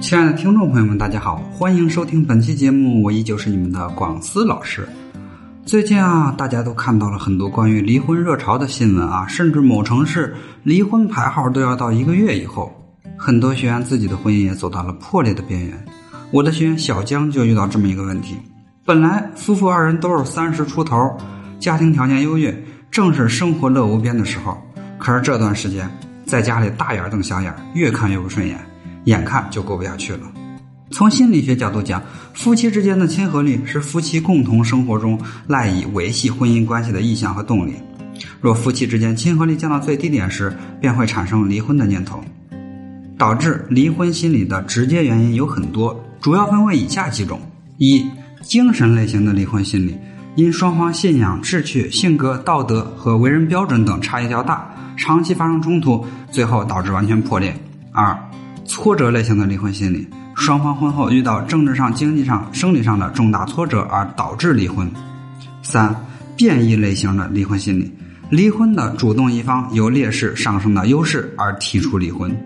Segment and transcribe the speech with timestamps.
[0.00, 4.86] 亲爱的听众朋友们，大家好，欢迎收听本期节目，我依旧是你们的广思老师。
[5.64, 12.72] 最近啊，大家都看到了很多关于离婚热潮的新闻啊，甚至某城市离婚排号都要到一个月以后，
[13.16, 15.84] 很多学员自己的婚姻也走到了破裂的边缘。
[16.30, 18.36] 我的学员小江就遇到这么一个问题：
[18.84, 21.16] 本来夫妇二人都是三十出头，
[21.58, 22.54] 家庭条件优越，
[22.90, 24.56] 正是生活乐无边的时候，
[24.98, 25.88] 可是这段时间
[26.26, 28.58] 在家里大眼瞪小眼，越看越不顺眼，
[29.04, 30.20] 眼看就过不下去了。
[30.90, 32.02] 从心理学角度讲，
[32.34, 37.74] 夫妻之间的亲和力是夫妻共同生活中赖以维系婚姻关系的意向和动力。
[38.40, 42.22] 若夫妻之间亲和力降到最低点时，便会产生离婚的念头。
[43.16, 47.40] 导致离婚心理的直接原因有很多，主要分为以下几种：
[47.78, 48.04] 一、
[48.42, 49.96] 精神类型的离婚心理，
[50.34, 57.52] 因双方信仰、志趣、性格、道德和为人标准等差异较大，长期发生冲突，最后导致完全破裂；
[57.92, 58.18] 二、
[58.64, 60.06] 挫折类型的离婚心理。
[60.36, 64.90] 双方婚后遇到政治上、经济上、生理上的重大挫折而导致离婚。
[65.62, 65.94] 三、
[66.36, 67.92] 变异类型的离婚心理，
[68.30, 72.36] 离婚的主动一方由劣势上升到优势而提出离婚。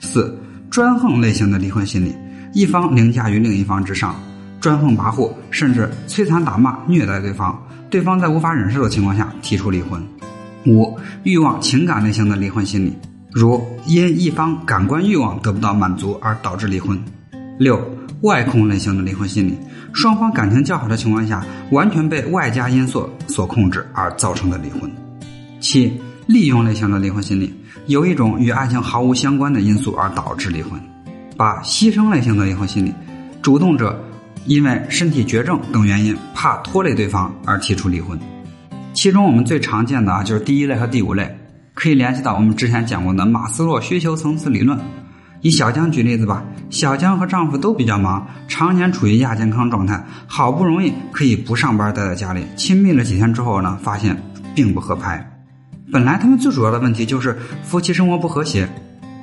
[0.00, 0.38] 四、
[0.70, 2.14] 专横类型的离婚心理，
[2.52, 4.14] 一方凌驾于另一方之上，
[4.60, 10.02] 专横跋扈，甚至摧残打骂、虐待对方，对方在无法忍受的情况下提出离婚。
[10.66, 12.96] 五、欲望情感类型的离婚心理，
[13.32, 17.02] 如因一方感官欲望得不到满足而导致离婚。
[17.58, 17.80] 六
[18.22, 19.58] 外控类型的离婚心理，
[19.92, 24.90] 双方感情较好的情况下，完全被外加因素所控制而造成的离婚。
[25.60, 27.52] 七利用类型的离婚心理，
[27.86, 30.80] 有一种与爱情毫无相关的因素而导致离婚。
[31.36, 32.92] 八牺牲类型的离婚心理，
[33.40, 33.98] 主动者
[34.44, 38.18] 因为身体绝症等原因，怕拖累对方而提出离婚。
[38.92, 41.34] 其中我们最常见的啊，就是第一类和第五类，
[41.74, 44.78] 可以联系到我们之前讲过的马斯洛需求层次理论。
[45.40, 54.16] 以小江举例子吧，小江和丈夫都比较忙，常年处于亚健康状态，好不容易可以不上班待在家里，亲密了几天之后呢，发现
[54.54, 55.28] 并不合拍。
[55.90, 58.68] 本来他们最主要的问题就是夫妻生活不和谐，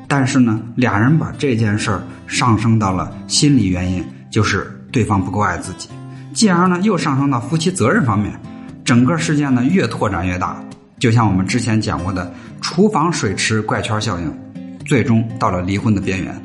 [0.10, 5.88] 但是呢，俩人把这件事儿上升到了心理原因，就是对方不够爱自己，
[6.34, 8.38] 继而呢又上升到夫妻责任方面，
[8.84, 10.62] 整个事件呢越拓展越大，
[11.00, 14.32] 就像我们之前讲过的厨房水池怪圈效应。
[14.86, 16.36] 最终到了离婚的边缘。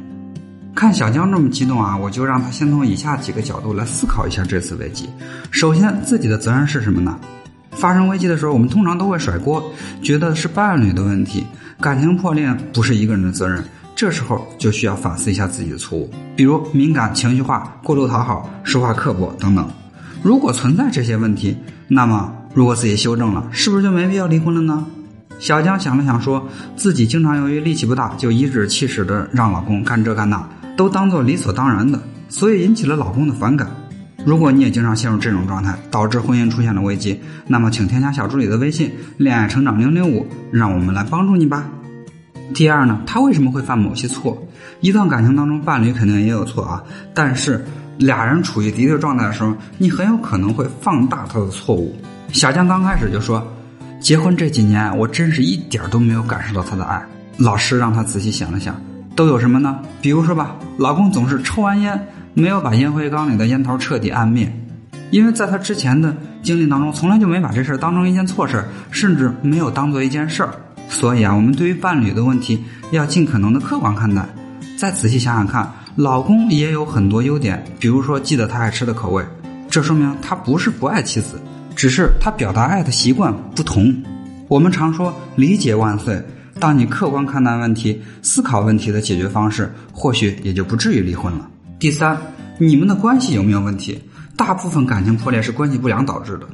[0.75, 5.09] 看小江这么激动啊，我就让他先从以下几个角度来思考一下这次危机。
[5.51, 7.19] 首先，自己的责任是什么呢？
[7.71, 9.65] 发生危机的时候，我们通常都会甩锅，
[10.03, 11.47] 觉得是伴侣的问题，
[11.81, 13.65] 感情破裂不是一个人的责任。
[13.97, 19.67] 这时候就需要反思一下自己的错误，比如敏感、情绪化、过度讨好、说话刻薄等等。
[20.23, 21.57] 如果存在这些问题，
[21.89, 24.87] 那么如果自己修正了，是不是就没必要离婚了呢？
[25.41, 33.69] 小江想了想，说自己经常由于力气不大，就颐指气使的让老公干这干那，都当做理所当然的，所以引起了老公的反感。
[34.25, 41.69] 如果你也经常陷入这种状态，导致婚姻出现了危机，那么请添加小助理的微信“恋爱成长零零五”，让我们来帮助你吧。
[42.55, 44.47] 第二呢，他为什么会犯某些错？
[44.81, 47.65] 一段感情当中，伴侣肯定也有错啊，但是
[47.99, 51.97] 俩人处于敌对状态的时候，你很有可能会放大他的错误。
[52.35, 53.43] 小江刚开始就说。
[54.01, 57.01] 结婚这几年，我真是一点都没有感受到他的爱。
[57.39, 58.75] 老师让他仔细想了想，
[59.15, 59.79] 都有什么呢？
[60.03, 61.99] 比如说吧，老公总是抽完烟，
[62.35, 64.53] 没有把烟灰缸里的烟头彻底按灭，
[65.11, 70.51] 因为在他之前的经历当中，从来就没把这事儿当成一件错事儿，甚至没有当做一件事儿。
[70.91, 74.29] 所以啊，我们对于伴侣的问题，要尽可能的客观看待。
[74.77, 79.25] 再仔细想想看，老公也有很多优点，比如说记得他爱吃的口味，
[79.71, 81.41] 这说明他不是不爱妻子。
[81.75, 83.95] 只是他表达爱的习惯不同。
[84.49, 86.23] 我们常说理解万岁，
[86.61, 91.49] 当你客观看待问题、思考问题的解决方式，或许也就不至于离婚了。
[91.79, 92.17] 第三，
[92.59, 94.01] 你们的关系有没有问题？
[94.37, 96.49] 大部分感情破裂是关系不良导致的。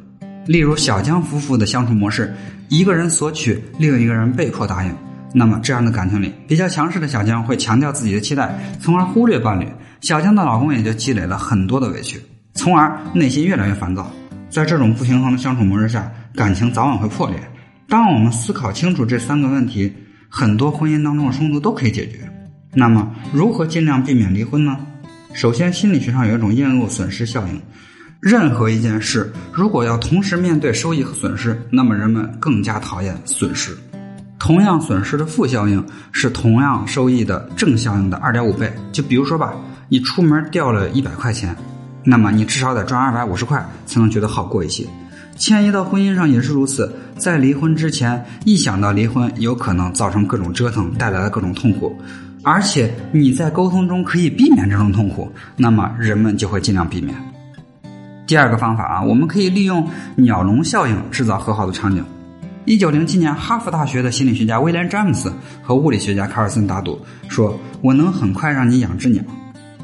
[0.45, 2.33] 例如小江夫妇的相处模式，
[2.69, 4.95] 一个人索取，另一个人被迫答应。
[5.33, 9.67] 那么这样的感情里，比较强势的小江会强调自己的期待，从而忽略伴侣。
[10.01, 12.19] 小江的老公也就积累了很多的委屈，
[12.53, 14.11] 从而内心越来越烦躁。
[14.51, 17.39] 在这种不平衡的相处模式下，感情早晚会破裂。
[17.87, 19.91] 当我们思考清楚这三个问题，
[20.27, 22.19] 很多婚姻当中的冲突都可以解决。
[22.73, 24.77] 那么，如何尽量避免离婚呢？
[25.33, 27.61] 首先，心理学上有一种厌恶损失效应。
[28.19, 33.71] 任何一件事，如果要同时面对收益和损失，那么人们更加讨厌损失。
[34.37, 38.71] 同样损失的负效应是同样收益的正效应的二点五倍。
[38.91, 39.53] 就比如说吧，
[39.87, 41.55] 你出门掉了一百块钱。
[42.03, 44.85] 那么你至少得赚二百五十块才能觉得好过一些，
[45.37, 46.95] 迁移到婚姻上也是如此。
[47.17, 51.95] 在离婚之前，一想到离婚有可能造成各种折腾带来的各种痛苦，
[52.43, 57.15] 而且你在沟通中可以避免这种痛苦，那么人们就会尽量避免。
[58.25, 62.03] 第二个方法啊，我们可以利用鸟笼效应制造和好的场景。
[62.65, 69.21] 一九零七年，哈佛大学的心理学家威廉·詹姆斯和物理学家卡尔森打赌，说我能很快让你养只鸟。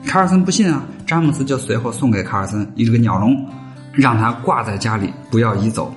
[0.06, 3.33] 卡尔森不信啊，詹姆斯就随后送给卡尔森一个鸟笼，
[3.94, 5.95] 让他挂在家里，不要移走。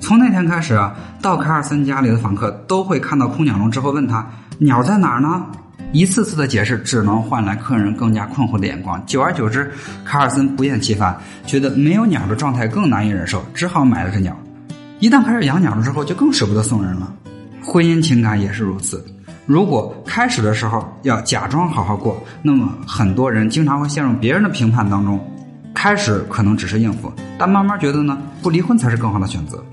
[0.00, 5.44] 从那天开始啊，到卡尔森家里的访客都会看到空鸟笼之后问他鸟在哪儿呢？
[5.92, 9.04] 一次次的解释只能换来客人更加困惑的眼光。
[9.04, 9.70] 久而久之，
[10.02, 14.34] 卡尔森不厌其烦，觉得没有鸟的状态更难以忍受，只好买了只鸟。
[14.98, 17.12] 一旦开始养鸟了之后，就更舍不得送人了。
[17.62, 19.04] 婚姻情感也是如此。
[19.48, 25.18] 如果开始的时候要假装好好过，那么很多人经常会陷入别人的评判当中。
[25.72, 29.64] 开始可能只是应付，但慢慢觉得呢，不离婚才是更好的选择。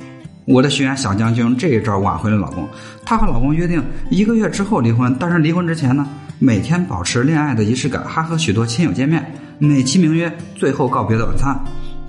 [0.46, 2.66] 我的学员小江就用这一招挽回了老公。
[3.04, 6.08] 她和老公约定一个月之后离婚，但是离婚之前呢，
[6.40, 11.54] 每天保持恋爱的仪式感，还和许多亲友见面，美其名曰最后告别的晚餐。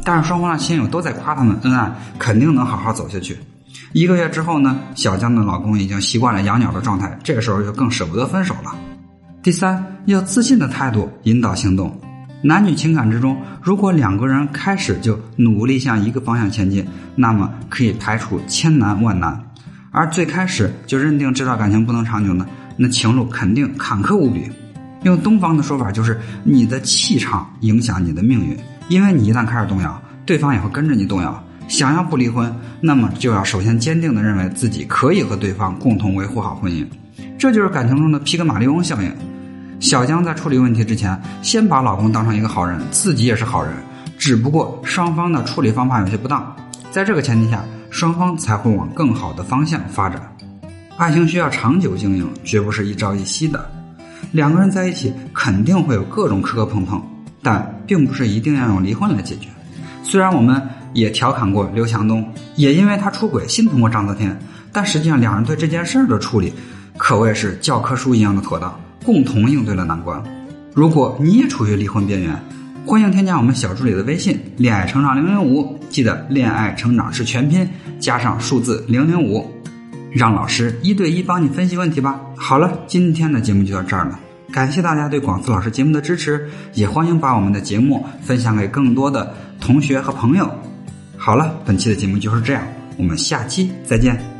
[0.05, 3.37] 但是双方的亲友都在夸他们恩爱，肯定能好好走下去。
[3.93, 8.75] 一个月之后呢，小江的老公已经习惯了养鸟的状态，这个时候就更舍不得分手了。
[9.43, 11.99] 第三，要自信的态度引导行动。
[12.43, 19.33] 男女情感之中，如果两个人开始就努力向一个方向前进，那么可以排除千难万难；
[19.91, 22.47] 而最开始就认定这段感情不能长久呢，
[22.77, 24.51] 那情路肯定坎坷无比。
[25.03, 28.57] 用东方的说法就是，你的气场影响你的命运。
[28.89, 31.43] 因为你一旦开始动摇，对方也会跟着你动摇。
[31.69, 36.87] 想要不离婚，那么就要首先坚定的认为自己可以和对方共同维护好婚姻。
[37.39, 39.13] 这就是感情中的皮格马利翁效应。
[39.81, 43.73] 小江在处理问题之前，先把老公当成一个好人，自己也是好人，
[44.17, 46.55] 只不过双方的处理方法有些不当。
[46.91, 50.21] 在这个前提下，双方才会往更好的方向发展。
[50.97, 53.71] 爱情需要长久经营，绝不是一朝一夕的。
[54.33, 57.03] 两个人在一起，肯定会有各种磕磕碰碰。
[57.43, 59.49] 但并不是一定要用离婚来解决。
[60.03, 60.61] 虽然我们
[60.97, 62.27] 也调侃过刘强东，
[62.57, 64.37] 也因为他出轨心疼过章泽天，
[64.73, 66.51] 但实际上两人对这件事儿的处理
[66.97, 70.23] 可谓是教科书一样的妥当，共同应对了难关。
[70.73, 72.35] 如果你也处于离婚边缘，
[72.87, 77.69] 欢迎添加我们小助理的微信“恋爱成长零零五”，记得“恋爱成长”是全拼
[78.01, 79.51] 加上数字零零五，
[80.11, 82.19] 让老师一对一帮你分析问题吧。
[82.37, 84.19] 好了，今天的节目就到这儿了。
[84.53, 90.49] 感谢大家对广思老师节目的支持，也欢迎把我们的节目分享给更多的同学和朋友。
[91.27, 92.65] 好了，本期的节目就是这样，
[92.97, 94.36] 我们下期再见。